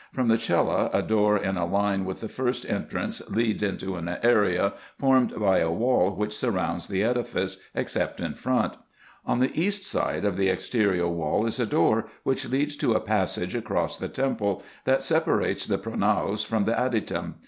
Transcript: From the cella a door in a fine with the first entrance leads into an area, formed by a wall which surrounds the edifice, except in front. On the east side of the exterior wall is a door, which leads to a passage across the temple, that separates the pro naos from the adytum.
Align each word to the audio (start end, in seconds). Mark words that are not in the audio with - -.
From 0.11 0.29
the 0.29 0.39
cella 0.39 0.89
a 0.93 1.03
door 1.03 1.37
in 1.37 1.57
a 1.57 1.69
fine 1.69 2.05
with 2.05 2.21
the 2.21 2.27
first 2.27 2.65
entrance 2.67 3.21
leads 3.29 3.61
into 3.61 3.97
an 3.97 4.09
area, 4.23 4.73
formed 4.97 5.39
by 5.39 5.59
a 5.59 5.69
wall 5.69 6.15
which 6.15 6.35
surrounds 6.35 6.87
the 6.87 7.03
edifice, 7.03 7.57
except 7.75 8.19
in 8.19 8.33
front. 8.33 8.73
On 9.27 9.37
the 9.37 9.55
east 9.55 9.83
side 9.85 10.25
of 10.25 10.37
the 10.37 10.49
exterior 10.49 11.07
wall 11.07 11.45
is 11.45 11.59
a 11.59 11.67
door, 11.67 12.07
which 12.23 12.49
leads 12.49 12.75
to 12.77 12.93
a 12.93 12.99
passage 12.99 13.53
across 13.53 13.99
the 13.99 14.09
temple, 14.09 14.63
that 14.85 15.03
separates 15.03 15.67
the 15.67 15.77
pro 15.77 15.93
naos 15.93 16.43
from 16.43 16.65
the 16.65 16.73
adytum. 16.73 17.35